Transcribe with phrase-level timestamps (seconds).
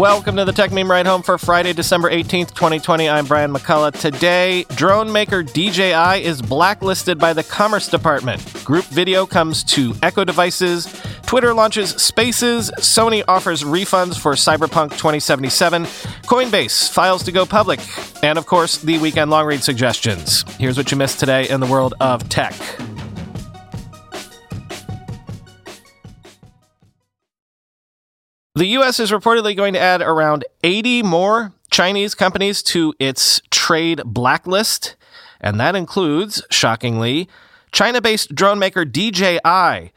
[0.00, 3.06] Welcome to the Techmeme Ride Home for Friday, December 18th, 2020.
[3.06, 4.00] I'm Brian McCullough.
[4.00, 8.64] Today, drone maker DJI is blacklisted by the Commerce Department.
[8.64, 10.88] Group video comes to Echo devices.
[11.26, 12.70] Twitter launches Spaces.
[12.78, 15.84] Sony offers refunds for Cyberpunk 2077.
[15.84, 17.80] Coinbase files to go public.
[18.22, 20.46] And of course, the weekend long read suggestions.
[20.58, 22.54] Here's what you missed today in the world of tech.
[28.60, 29.00] The U.S.
[29.00, 34.96] is reportedly going to add around 80 more Chinese companies to its trade blacklist,
[35.40, 37.26] and that includes, shockingly,
[37.72, 39.92] China based drone maker DJI,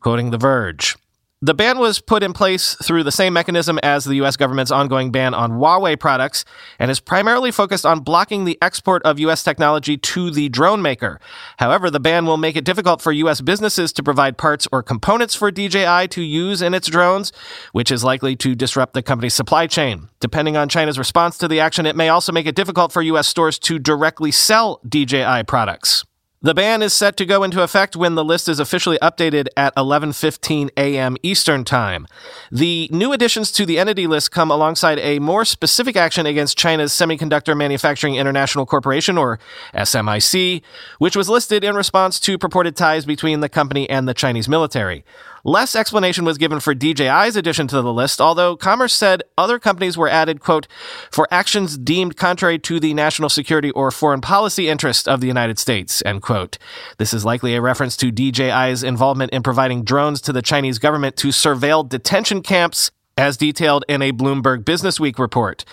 [0.00, 0.96] quoting The Verge.
[1.40, 5.12] The ban was put in place through the same mechanism as the US government's ongoing
[5.12, 6.44] ban on Huawei products
[6.80, 11.20] and is primarily focused on blocking the export of US technology to the drone maker.
[11.58, 15.36] However, the ban will make it difficult for US businesses to provide parts or components
[15.36, 17.32] for DJI to use in its drones,
[17.70, 20.08] which is likely to disrupt the company's supply chain.
[20.18, 23.28] Depending on China's response to the action, it may also make it difficult for US
[23.28, 26.04] stores to directly sell DJI products.
[26.40, 29.74] The ban is set to go into effect when the list is officially updated at
[29.74, 31.16] 11:15 a.m.
[31.20, 32.06] Eastern Time.
[32.52, 36.92] The new additions to the entity list come alongside a more specific action against China's
[36.92, 39.40] Semiconductor Manufacturing International Corporation or
[39.74, 40.62] SMIC,
[40.98, 45.04] which was listed in response to purported ties between the company and the Chinese military.
[45.44, 49.96] Less explanation was given for DJI's addition to the list, although Commerce said other companies
[49.96, 50.66] were added, quote,
[51.10, 55.58] for actions deemed contrary to the national security or foreign policy interest of the United
[55.58, 56.58] States, end quote.
[56.98, 61.16] This is likely a reference to DJI's involvement in providing drones to the Chinese government
[61.16, 65.64] to surveil detention camps as detailed in a Bloomberg Businessweek report.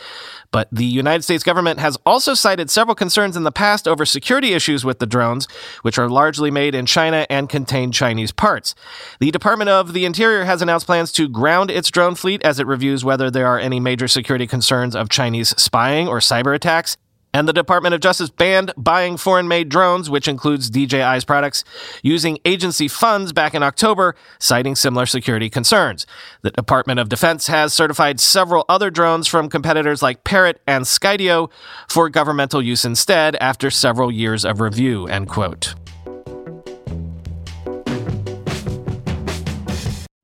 [0.51, 4.53] But the United States government has also cited several concerns in the past over security
[4.53, 5.47] issues with the drones,
[5.81, 8.73] which are largely made in China and contain Chinese parts.
[9.19, 12.67] The Department of the Interior has announced plans to ground its drone fleet as it
[12.67, 16.97] reviews whether there are any major security concerns of Chinese spying or cyber attacks.
[17.35, 21.65] And the Department of Justice banned buying foreign made drones, which includes DJI's products,
[22.01, 26.07] using agency funds back in October, citing similar security concerns.
[26.43, 31.51] The Department of Defense has certified several other drones from competitors like Parrot and Skydio
[31.89, 35.75] for governmental use instead after several years of review, end quote.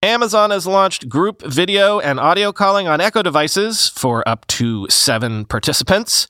[0.02, 5.44] Amazon has launched group video and audio calling on Echo devices for up to seven
[5.44, 6.30] participants.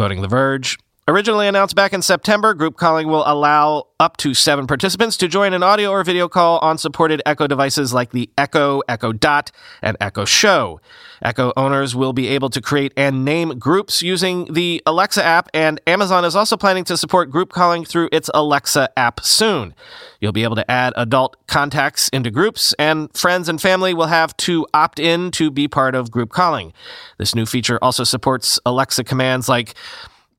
[0.00, 0.78] Quoting The Verge,
[1.10, 5.52] Originally announced back in September, group calling will allow up to seven participants to join
[5.52, 9.50] an audio or video call on supported Echo devices like the Echo, Echo Dot,
[9.82, 10.80] and Echo Show.
[11.20, 15.80] Echo owners will be able to create and name groups using the Alexa app, and
[15.84, 19.74] Amazon is also planning to support group calling through its Alexa app soon.
[20.20, 24.36] You'll be able to add adult contacts into groups, and friends and family will have
[24.38, 26.72] to opt in to be part of group calling.
[27.18, 29.74] This new feature also supports Alexa commands like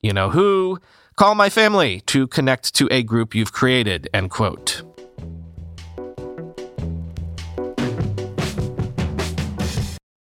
[0.02, 0.80] you know who,
[1.16, 4.84] call my family to connect to a group you've created, end quote.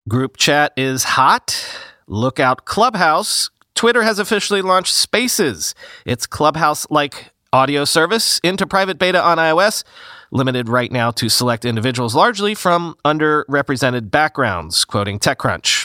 [0.08, 1.64] Group chat is hot.
[2.08, 3.52] Look out Clubhouse.
[3.76, 5.76] Twitter has officially launched Spaces,
[6.06, 9.84] its Clubhouse like audio service, into private beta on iOS,
[10.32, 15.79] limited right now to select individuals largely from underrepresented backgrounds, quoting TechCrunch.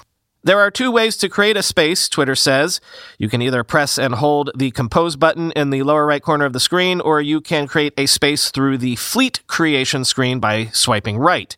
[0.44, 2.78] There are two ways to create a space, Twitter says.
[3.16, 6.52] You can either press and hold the compose button in the lower right corner of
[6.52, 11.16] the screen, or you can create a space through the fleet creation screen by swiping
[11.16, 11.56] right.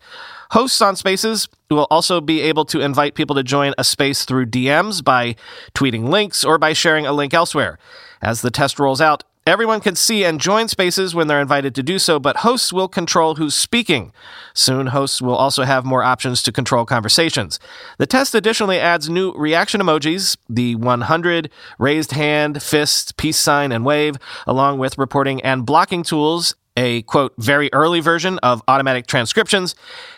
[0.53, 4.47] Hosts on Spaces will also be able to invite people to join a space through
[4.47, 5.35] DMs by
[5.75, 7.81] tweeting links or by sharing a link elsewhere.
[8.23, 11.83] As the test rolls out, Everyone can see and join spaces when they're invited to
[11.85, 14.13] do so, but hosts will control who's speaking.
[14.55, 17.61] Soon, hosts will also have more options to control conversations.
[17.99, 21.49] The test additionally adds new reaction emojis, the 100,
[21.79, 24.17] raised hand, fist, peace sign, and wave,
[24.49, 29.75] along with reporting and blocking tools a quote, very early version of automatic transcriptions,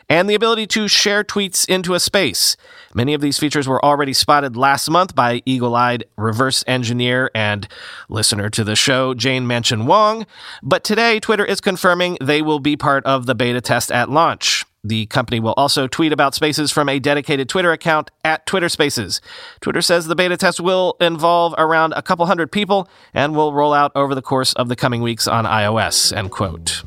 [0.09, 2.57] and the ability to share tweets into a space.
[2.95, 7.69] Many of these features were already spotted last month by eagle eyed reverse engineer and
[8.09, 10.27] listener to the show, Jane Manchun Wong,
[10.63, 14.58] but today Twitter is confirming they will be part of the beta test at launch.
[14.89, 19.21] The company will also tweet about Spaces from a dedicated Twitter account at Twitter Spaces.
[19.61, 23.75] Twitter says the beta test will involve around a couple hundred people and will roll
[23.75, 26.17] out over the course of the coming weeks on iOS.
[26.17, 26.85] End quote.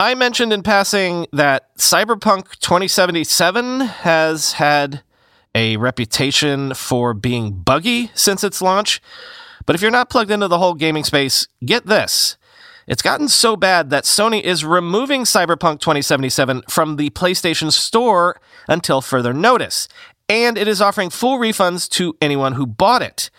[0.00, 5.02] I mentioned in passing that Cyberpunk 2077 has had
[5.54, 9.02] a reputation for being buggy since its launch.
[9.66, 12.38] But if you're not plugged into the whole gaming space, get this.
[12.86, 19.00] It's gotten so bad that Sony is removing Cyberpunk 2077 from the PlayStation Store until
[19.00, 19.88] further notice,
[20.28, 23.30] and it is offering full refunds to anyone who bought it.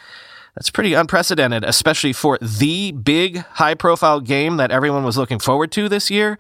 [0.55, 5.71] That's pretty unprecedented, especially for the big high profile game that everyone was looking forward
[5.73, 6.37] to this year.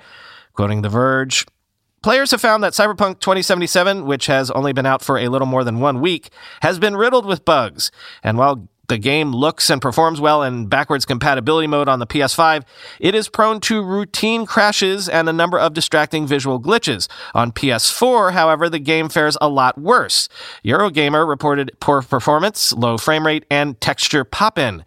[0.53, 1.45] Quoting The Verge,
[2.05, 5.63] Players have found that Cyberpunk 2077, which has only been out for a little more
[5.63, 6.29] than one week,
[6.61, 7.89] has been riddled with bugs.
[8.21, 12.63] And while the game looks and performs well in backwards compatibility mode on the PS5,
[12.99, 17.07] it is prone to routine crashes and a number of distracting visual glitches.
[17.33, 20.29] On PS4, however, the game fares a lot worse.
[20.63, 24.83] Eurogamer reported poor performance, low frame rate, and texture pop in.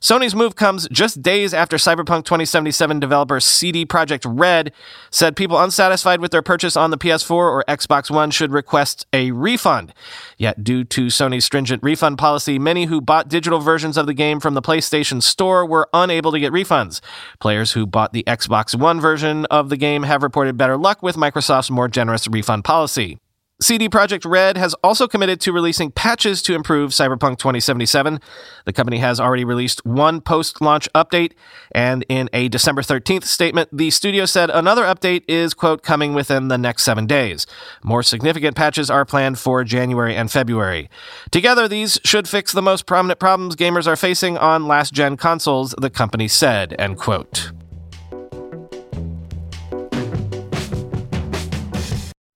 [0.00, 4.72] Sony's move comes just days after Cyberpunk 2077 developer CD Projekt Red
[5.10, 9.32] said people unsatisfied with their purchase on the PS4 or Xbox One should request a
[9.32, 9.92] refund.
[10.36, 14.38] Yet, due to Sony's stringent refund policy, many who bought digital versions of the game
[14.38, 17.00] from the PlayStation Store were unable to get refunds.
[17.40, 21.16] Players who bought the Xbox One version of the game have reported better luck with
[21.16, 23.18] Microsoft's more generous refund policy.
[23.60, 28.20] CD Projekt Red has also committed to releasing patches to improve Cyberpunk 2077.
[28.66, 31.32] The company has already released one post launch update,
[31.72, 36.46] and in a December 13th statement, the studio said another update is, quote, coming within
[36.46, 37.48] the next seven days.
[37.82, 40.88] More significant patches are planned for January and February.
[41.32, 45.74] Together, these should fix the most prominent problems gamers are facing on last gen consoles,
[45.78, 47.50] the company said, end quote.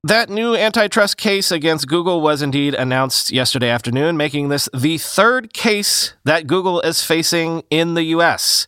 [0.05, 5.53] That new antitrust case against Google was indeed announced yesterday afternoon, making this the third
[5.53, 8.67] case that Google is facing in the US.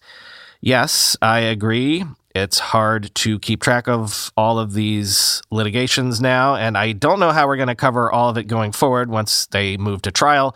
[0.61, 2.05] Yes, I agree.
[2.35, 7.31] It's hard to keep track of all of these litigations now, and I don't know
[7.31, 10.53] how we're going to cover all of it going forward once they move to trial.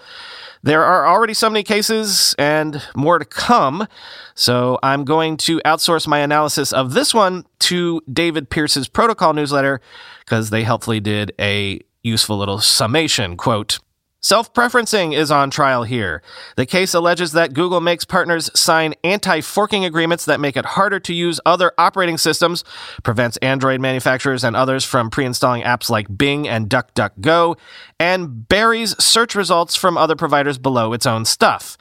[0.62, 3.88] There are already so many cases and more to come,
[4.36, 9.80] so I'm going to outsource my analysis of this one to David Pierce's protocol newsletter
[10.26, 13.38] because they helpfully did a useful little summation.
[13.38, 13.80] Quote,
[14.22, 16.22] Self preferencing is on trial here.
[16.58, 21.00] The case alleges that Google makes partners sign anti forking agreements that make it harder
[21.00, 22.66] to use other operating systems,
[23.02, 27.58] prevents Android manufacturers and others from pre installing apps like Bing and DuckDuckGo,
[27.98, 31.78] and buries search results from other providers below its own stuff.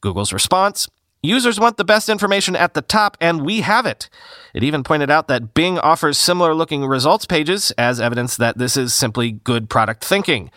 [0.00, 0.88] Google's response
[1.24, 4.10] Users want the best information at the top, and we have it.
[4.54, 8.76] It even pointed out that Bing offers similar looking results pages as evidence that this
[8.76, 10.50] is simply good product thinking.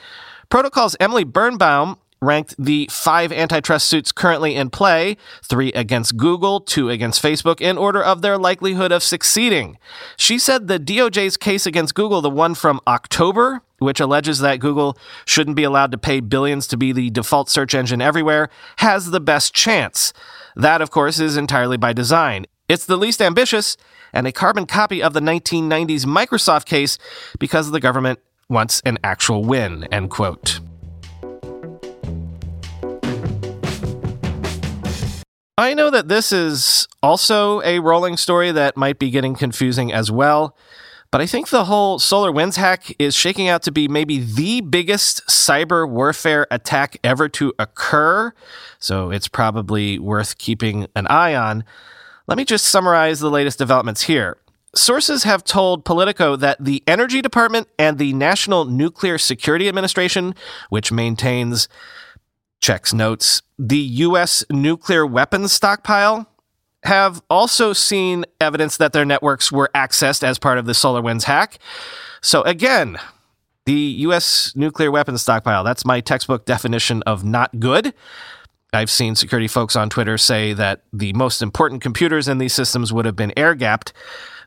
[0.50, 6.90] Protocol's Emily Birnbaum ranked the five antitrust suits currently in play three against Google, two
[6.90, 9.78] against Facebook, in order of their likelihood of succeeding.
[10.18, 14.98] She said the DOJ's case against Google, the one from October, which alleges that Google
[15.26, 19.20] shouldn't be allowed to pay billions to be the default search engine everywhere, has the
[19.20, 20.14] best chance.
[20.56, 22.46] That, of course, is entirely by design.
[22.68, 23.78] It's the least ambitious
[24.12, 26.98] and a carbon copy of the 1990s Microsoft case
[27.38, 28.20] because the government
[28.50, 30.60] wants an actual win, end quote.
[35.58, 40.12] I know that this is also a rolling story that might be getting confusing as
[40.12, 40.56] well,
[41.12, 45.26] but I think the whole SolarWinds hack is shaking out to be maybe the biggest
[45.28, 48.34] cyber warfare attack ever to occur,
[48.80, 51.64] so it's probably worth keeping an eye on.
[52.28, 54.38] Let me just summarize the latest developments here.
[54.76, 60.36] Sources have told Politico that the Energy Department and the National Nuclear Security Administration,
[60.70, 61.70] which maintains,
[62.60, 64.44] checks notes, the U.S.
[64.50, 66.30] nuclear weapons stockpile,
[66.84, 71.58] have also seen evidence that their networks were accessed as part of the SolarWinds hack.
[72.22, 72.98] So, again,
[73.66, 74.54] the U.S.
[74.56, 77.94] nuclear weapons stockpile, that's my textbook definition of not good.
[78.74, 82.92] I've seen security folks on Twitter say that the most important computers in these systems
[82.92, 83.94] would have been air gapped.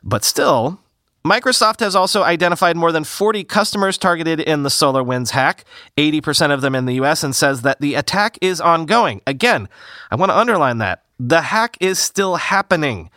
[0.03, 0.79] But still,
[1.25, 5.65] Microsoft has also identified more than 40 customers targeted in the SolarWinds hack,
[5.97, 9.21] 80% of them in the US, and says that the attack is ongoing.
[9.27, 9.67] Again,
[10.09, 11.03] I want to underline that.
[11.19, 13.09] The hack is still happening.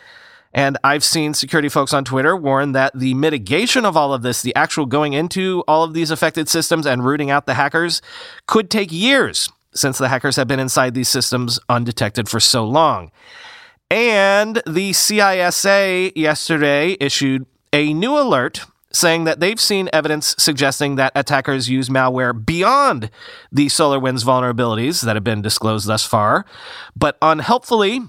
[0.53, 4.43] And I've seen security folks on Twitter warn that the mitigation of all of this,
[4.43, 8.03] the actual going into all of these affected systems and rooting out the hackers,
[8.47, 13.11] could take years since the hackers have been inside these systems undetected for so long.
[13.93, 17.45] And the CISA yesterday issued
[17.75, 23.11] a new alert saying that they've seen evidence suggesting that attackers use malware beyond
[23.53, 26.47] the SolarWinds vulnerabilities that have been disclosed thus far.
[26.97, 28.01] But unhelpfully,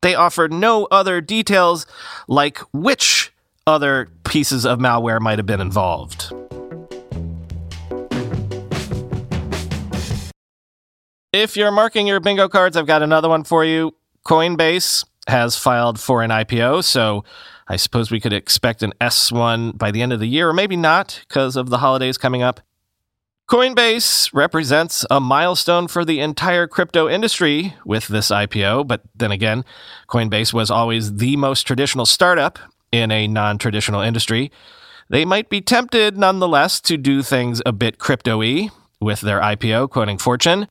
[0.00, 1.86] they offered no other details
[2.26, 3.30] like which
[3.66, 6.32] other pieces of malware might have been involved.
[11.34, 13.94] If you're marking your bingo cards, I've got another one for you.
[14.26, 17.24] Coinbase has filed for an IPO, so
[17.68, 20.76] I suppose we could expect an S1 by the end of the year, or maybe
[20.76, 22.60] not because of the holidays coming up.
[23.48, 29.64] Coinbase represents a milestone for the entire crypto industry with this IPO, but then again,
[30.06, 32.58] Coinbase was always the most traditional startup
[32.92, 34.50] in a non traditional industry.
[35.08, 38.68] They might be tempted nonetheless to do things a bit crypto y
[39.00, 40.68] with their IPO, quoting Fortune.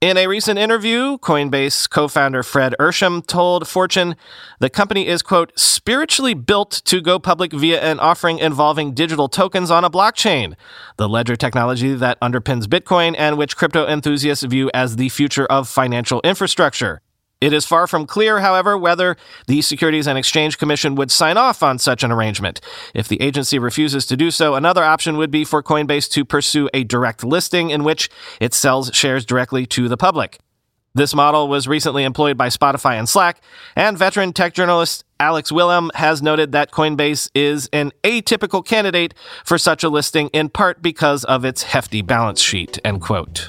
[0.00, 4.14] In a recent interview, Coinbase co founder Fred Ehrsam told Fortune
[4.60, 9.72] the company is, quote, spiritually built to go public via an offering involving digital tokens
[9.72, 10.54] on a blockchain,
[10.98, 15.68] the ledger technology that underpins Bitcoin and which crypto enthusiasts view as the future of
[15.68, 17.00] financial infrastructure.
[17.40, 19.16] It is far from clear, however, whether
[19.46, 22.60] the Securities and Exchange Commission would sign off on such an arrangement.
[22.94, 26.68] If the agency refuses to do so, another option would be for Coinbase to pursue
[26.74, 30.40] a direct listing in which it sells shares directly to the public.
[30.94, 33.40] This model was recently employed by Spotify and Slack,
[33.76, 39.14] and veteran tech journalist Alex Wilhelm has noted that Coinbase is an atypical candidate
[39.44, 43.48] for such a listing in part because of its hefty balance sheet, end quote.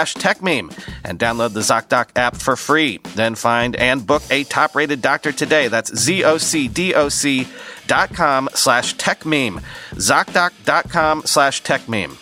[0.00, 0.72] slash techmeme
[1.04, 3.00] and download the ZocDoc app for free.
[3.16, 5.68] Then find and book a top rated doctor today.
[5.68, 7.46] That's Z-O-C-D-O-C
[7.86, 9.62] dot com slash techmeme.
[9.92, 12.16] ZocDoc.com slash techmeme.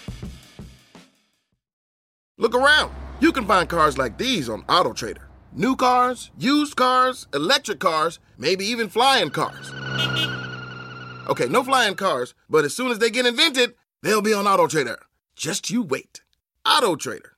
[2.37, 2.93] Look around.
[3.21, 5.23] You can find cars like these on AutoTrader.
[5.53, 9.73] New cars, used cars, electric cars, maybe even flying cars.
[11.29, 14.99] Okay, no flying cars, but as soon as they get invented, they'll be on AutoTrader.
[15.37, 16.23] Just you wait.
[16.65, 17.38] AutoTrader.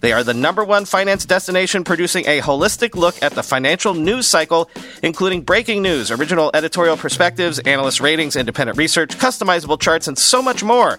[0.00, 4.26] They are the number one finance destination producing a holistic look at the financial news
[4.26, 4.70] cycle,
[5.02, 10.62] including breaking news, original editorial perspectives, analyst ratings, independent research, customizable charts, and so much
[10.62, 10.98] more.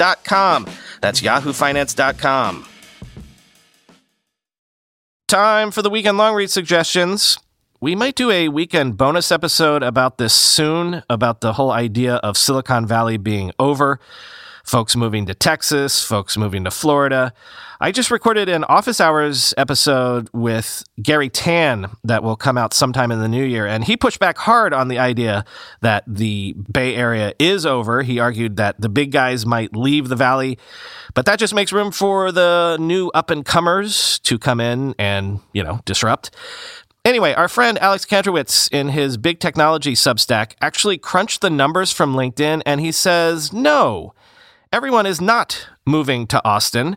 [0.01, 2.65] That's yahoofinance.com.
[5.27, 7.37] Time for the weekend long read suggestions.
[7.79, 12.35] We might do a weekend bonus episode about this soon, about the whole idea of
[12.37, 13.99] Silicon Valley being over
[14.63, 17.33] folks moving to Texas, folks moving to Florida.
[17.79, 23.11] I just recorded an office hours episode with Garry Tan that will come out sometime
[23.11, 23.65] in the new year.
[23.65, 25.45] And he pushed back hard on the idea
[25.81, 28.03] that the Bay Area is over.
[28.03, 30.59] He argued that the big guys might leave the valley,
[31.15, 35.39] but that just makes room for the new up and comers to come in and,
[35.51, 36.29] you know, disrupt.
[37.03, 42.13] Anyway, our friend Alex Kantrowitz in his big technology substack actually crunched the numbers from
[42.13, 44.13] LinkedIn and he says, no,
[44.71, 46.95] everyone is not moving to Austin.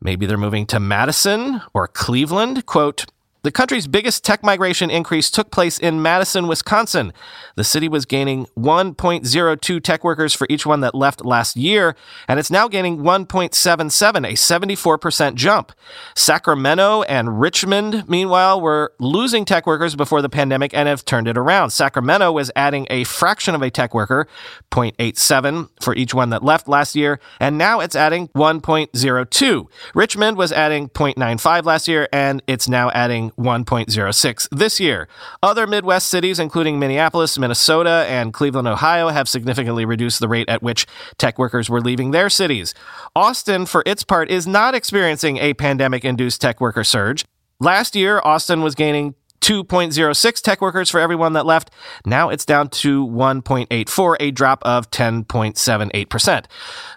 [0.00, 2.66] Maybe they're moving to Madison or Cleveland.
[2.66, 3.06] Quote,
[3.46, 7.12] The country's biggest tech migration increase took place in Madison, Wisconsin.
[7.54, 11.94] The city was gaining 1.02 tech workers for each one that left last year,
[12.26, 15.70] and it's now gaining 1.77, a 74% jump.
[16.16, 21.38] Sacramento and Richmond, meanwhile, were losing tech workers before the pandemic and have turned it
[21.38, 21.70] around.
[21.70, 24.26] Sacramento was adding a fraction of a tech worker,
[24.72, 29.68] 0.87 for each one that left last year, and now it's adding 1.02.
[29.94, 35.08] Richmond was adding 0.95 last year, and it's now adding 1.06 this year.
[35.42, 40.62] Other Midwest cities, including Minneapolis, Minnesota, and Cleveland, Ohio, have significantly reduced the rate at
[40.62, 40.86] which
[41.18, 42.74] tech workers were leaving their cities.
[43.14, 47.24] Austin, for its part, is not experiencing a pandemic induced tech worker surge.
[47.60, 51.70] Last year, Austin was gaining 2.06 tech workers for everyone that left.
[52.04, 56.44] Now it's down to 1.84, a drop of 10.78%.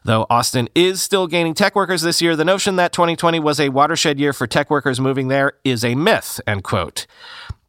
[0.03, 3.69] Though Austin is still gaining tech workers this year, the notion that 2020 was a
[3.69, 7.05] watershed year for tech workers moving there is a myth, end quote.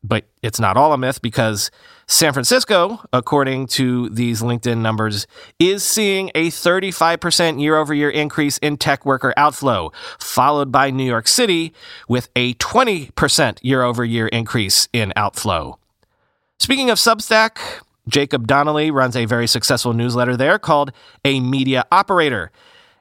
[0.03, 1.71] But it's not all a myth because
[2.11, 5.29] San Francisco, according to these LinkedIn numbers,
[5.61, 11.05] is seeing a 35% year over year increase in tech worker outflow, followed by New
[11.05, 11.73] York City
[12.09, 15.79] with a 20% year over year increase in outflow.
[16.59, 17.59] Speaking of Substack,
[18.09, 20.91] Jacob Donnelly runs a very successful newsletter there called
[21.25, 22.51] A Media Operator.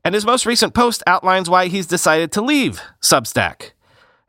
[0.05, 3.71] And his most recent post outlines why he's decided to leave Substack.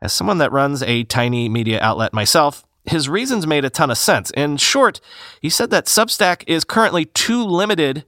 [0.01, 3.97] As someone that runs a tiny media outlet myself, his reasons made a ton of
[3.97, 4.31] sense.
[4.31, 4.99] In short,
[5.41, 8.05] he said that Substack is currently too limited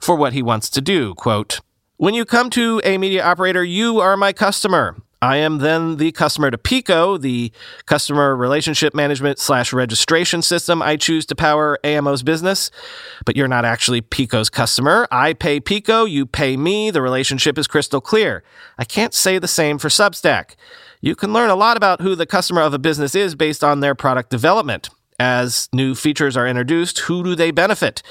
[0.00, 1.14] for what he wants to do.
[1.14, 1.60] Quote,
[1.96, 4.96] when you come to a media operator, you are my customer.
[5.22, 7.50] I am then the customer to Pico, the
[7.86, 12.70] customer relationship management slash registration system I choose to power AMO's business.
[13.24, 15.08] But you're not actually Pico's customer.
[15.10, 16.90] I pay Pico, you pay me.
[16.90, 18.42] The relationship is crystal clear.
[18.76, 20.54] I can't say the same for Substack.
[21.00, 23.80] You can learn a lot about who the customer of a business is based on
[23.80, 24.88] their product development.
[25.18, 28.02] As new features are introduced, who do they benefit?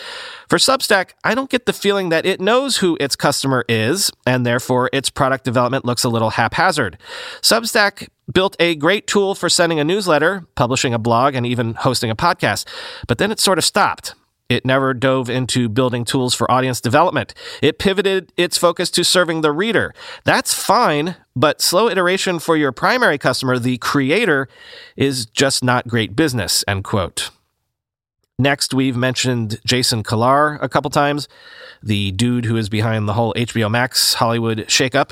[0.50, 4.44] For Substack, I don't get the feeling that it knows who its customer is, and
[4.44, 6.98] therefore its product development looks a little haphazard.
[7.42, 12.10] Substack built a great tool for sending a newsletter, publishing a blog, and even hosting
[12.10, 12.68] a podcast,
[13.08, 14.16] but then it sort of stopped.
[14.48, 17.34] It never dove into building tools for audience development.
[17.64, 19.94] It pivoted its focus to serving the reader.
[20.24, 24.48] That's fine, but slow iteration for your primary customer, the creator,
[24.96, 27.32] is just not great business, end quote.
[28.38, 31.28] Next, we've mentioned Jason Kilar a couple times,
[31.82, 35.12] the dude who is behind the whole HBO Max Hollywood shakeup.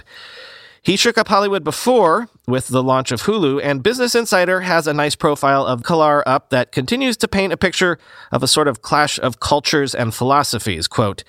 [0.83, 4.93] He shook up Hollywood before with the launch of Hulu, and Business Insider has a
[4.93, 7.97] nice profile of Kilar up that continues to paint a picture
[8.33, 10.89] of a sort of clash of cultures and philosophies.
[10.89, 11.23] Quote,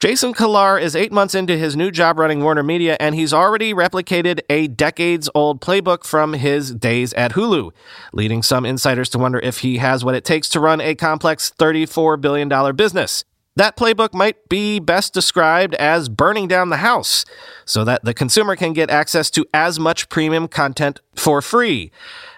[0.00, 4.40] Jason Kilar is eight months into his new job running WarnerMedia, and he's already replicated
[4.50, 7.70] a decades old playbook from his days at Hulu,
[8.12, 11.52] leading some insiders to wonder if he has what it takes to run a complex
[11.56, 13.24] $34 billion business.
[13.58, 17.24] That playbook might be best described as burning down the house
[17.64, 21.90] so that the consumer can get access to as much premium content for free.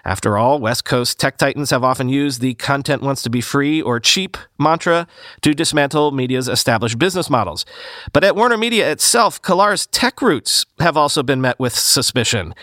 [0.03, 3.83] After all, West Coast tech titans have often used the content wants to be free
[3.83, 5.05] or cheap mantra
[5.41, 7.67] to dismantle media's established business models.
[8.13, 12.55] But at WarnerMedia itself, Kilar's tech roots have also been met with suspicion.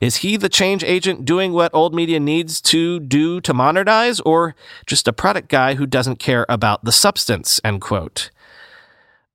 [0.00, 4.54] Is he the change agent doing what old media needs to do to modernize, or
[4.86, 7.60] just a product guy who doesn't care about the substance?
[7.64, 8.30] End quote.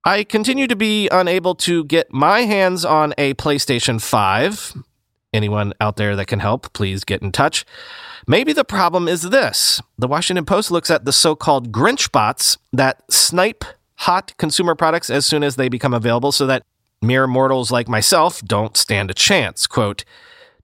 [0.05, 4.75] I continue to be unable to get my hands on a PlayStation 5
[5.33, 7.65] anyone out there that can help, please get in touch.
[8.27, 12.57] Maybe the problem is this the Washington Post looks at the so called Grinch bots
[12.73, 13.63] that snipe
[13.95, 16.63] hot consumer products as soon as they become available so that
[17.01, 19.67] mere mortals like myself don't stand a chance.
[19.67, 20.03] Quote,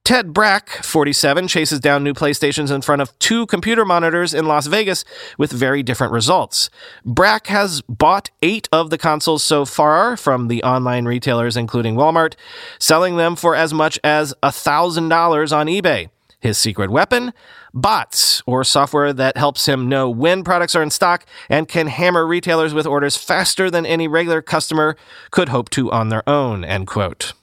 [0.05, 4.67] Ted Brack, 47, chases down new PlayStations in front of two computer monitors in Las
[4.67, 5.03] Vegas
[5.39, 6.69] with very different results.
[7.03, 12.35] Brack has bought eight of the consoles so far from the online retailers, including Walmart,
[12.77, 16.09] selling them for as much as $1,000 on eBay.
[16.39, 17.33] His secret weapon?
[17.73, 22.27] Bots, or software that helps him know when products are in stock and can hammer
[22.27, 24.95] retailers with orders faster than any regular customer
[25.31, 27.33] could hope to on their own, end quote.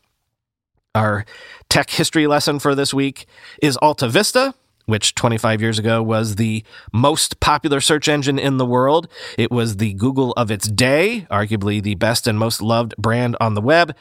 [0.95, 1.25] Our
[1.71, 3.25] tech history lesson for this week
[3.63, 4.53] is AltaVista,
[4.85, 9.09] which 25 years ago was the most popular search engine in the world.
[9.39, 13.55] It was the Google of its day, arguably the best and most loved brand on
[13.55, 13.97] the web.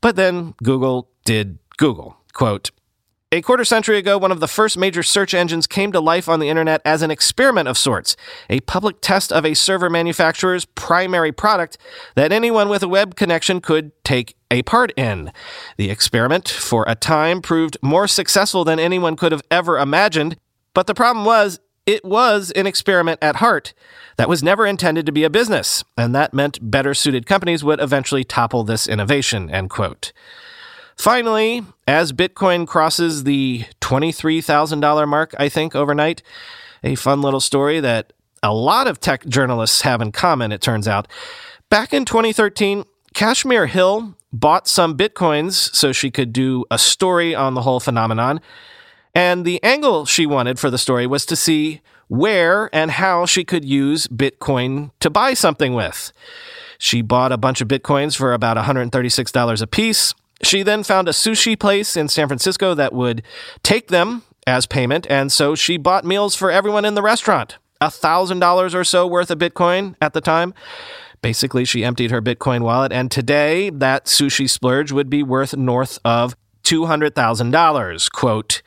[0.00, 2.16] But then Google did Google.
[2.32, 2.72] Quote,
[3.34, 6.38] A quarter century ago, one of the first major search engines came to life on
[6.38, 8.14] the internet as an experiment of sorts,
[8.48, 11.76] a public test of a server manufacturer's primary product
[12.14, 15.32] that anyone with a web connection could take a part in.
[15.78, 20.36] The experiment, for a time, proved more successful than anyone could have ever imagined,
[20.72, 23.74] but the problem was it was an experiment at heart
[24.16, 27.80] that was never intended to be a business, and that meant better suited companies would
[27.80, 30.12] eventually topple this innovation, end quote.
[30.96, 36.22] Finally, as Bitcoin crosses the $23,000 mark, I think, overnight,
[36.82, 40.86] a fun little story that a lot of tech journalists have in common, it turns
[40.86, 41.08] out.
[41.70, 47.54] Back in 2013, Kashmir Hill bought some Bitcoins so she could do a story on
[47.54, 48.40] the whole phenomenon.
[49.14, 53.44] And the angle she wanted for the story was to see where and how she
[53.44, 56.12] could use Bitcoin to buy something with.
[56.78, 61.12] She bought a bunch of Bitcoins for about $136 a piece she then found a
[61.12, 63.22] sushi place in San Francisco that would
[63.62, 67.58] take them as payment, and so she bought meals for everyone in the restaurant.
[67.80, 70.54] $1,000 or so worth of Bitcoin at the time.
[71.22, 75.98] Basically, she emptied her Bitcoin wallet, and today that sushi splurge would be worth north
[76.04, 78.12] of $200,000.
[78.12, 78.62] Quote,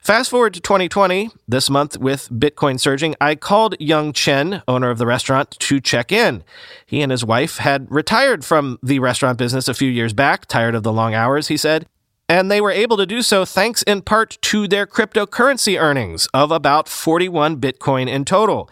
[0.00, 4.98] Fast forward to 2020, this month with Bitcoin surging, I called Young Chen, owner of
[4.98, 6.44] the restaurant, to check in.
[6.86, 10.74] He and his wife had retired from the restaurant business a few years back, tired
[10.74, 11.86] of the long hours, he said
[12.28, 16.50] and they were able to do so thanks in part to their cryptocurrency earnings of
[16.50, 18.70] about 41 Bitcoin in total.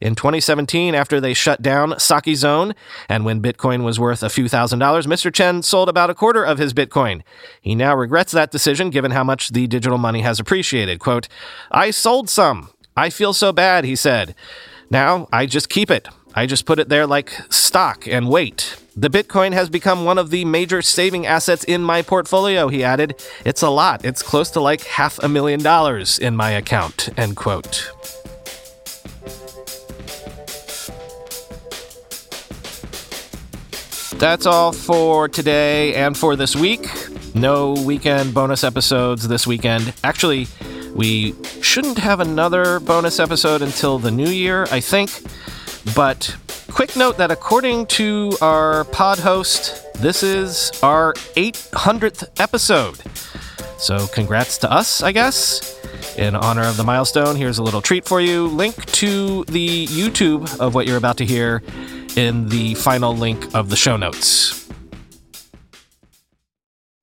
[0.00, 2.74] In 2017, after they shut down Sake Zone,
[3.08, 5.32] and when Bitcoin was worth a few thousand dollars, Mr.
[5.32, 7.22] Chen sold about a quarter of his Bitcoin.
[7.60, 10.98] He now regrets that decision given how much the digital money has appreciated.
[10.98, 11.28] Quote,
[11.70, 12.70] I sold some.
[12.96, 14.34] I feel so bad, he said.
[14.90, 16.08] Now I just keep it.
[16.34, 18.76] I just put it there like stock and wait.
[18.98, 23.22] The Bitcoin has become one of the major saving assets in my portfolio, he added.
[23.44, 24.06] It's a lot.
[24.06, 27.92] It's close to like half a million dollars in my account, end quote.
[34.18, 36.88] That's all for today and for this week.
[37.34, 39.92] No weekend bonus episodes this weekend.
[40.04, 40.48] Actually,
[40.94, 45.10] we shouldn't have another bonus episode until the new year, I think.
[45.94, 46.36] But
[46.68, 53.00] quick note that according to our pod host, this is our 800th episode.
[53.78, 55.74] So congrats to us, I guess.
[56.16, 58.46] In honor of the milestone, here's a little treat for you.
[58.46, 61.62] Link to the YouTube of what you're about to hear
[62.16, 64.68] in the final link of the show notes.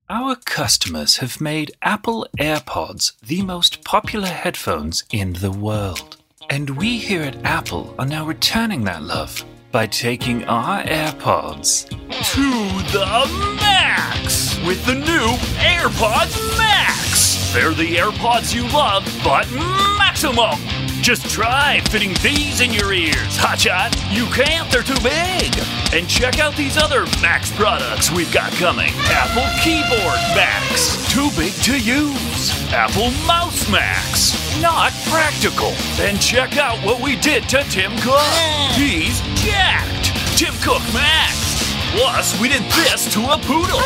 [0.10, 6.18] Our customers have made Apple AirPods the most popular headphones in the world.
[6.54, 12.48] And we here at Apple are now returning that love by taking our AirPods to
[12.92, 17.52] the max with the new AirPods Max.
[17.54, 19.50] They're the AirPods you love, but
[19.98, 20.83] maximum.
[21.04, 23.92] Just try fitting these in your ears, hotshot.
[24.10, 25.52] You can't, they're too big.
[25.92, 28.94] And check out these other Max products we've got coming.
[29.12, 32.54] Apple Keyboard Max, too big to use.
[32.72, 35.74] Apple Mouse Max, not practical.
[36.00, 38.24] And check out what we did to Tim Cook.
[38.72, 40.16] He's jacked.
[40.40, 41.76] Tim Cook Max.
[41.92, 43.82] Plus, we did this to a poodle.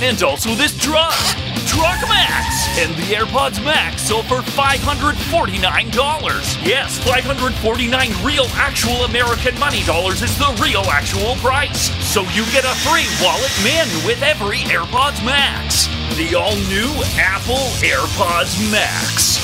[0.00, 1.41] And also this truck.
[1.72, 2.68] Truck Max.
[2.78, 6.66] And the AirPods Max sold for $549.
[6.66, 11.90] Yes, 549 real actual American money dollars is the real actual price.
[12.04, 15.86] So you get a free wallet min with every AirPods Max.
[16.16, 19.38] The all new Apple AirPods Max.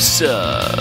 [0.00, 0.78] Sub.